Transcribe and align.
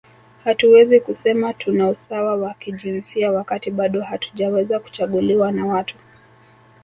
Hatuwezi 0.43 0.99
kusema 0.99 1.53
tuna 1.53 1.89
usawa 1.89 2.35
wa 2.35 2.53
kijinsia 2.53 3.31
wakati 3.31 3.71
bado 3.71 4.01
hatujaweza 4.01 4.79
kuchaguliwa 4.79 5.51
na 5.51 5.65
watu 5.65 5.95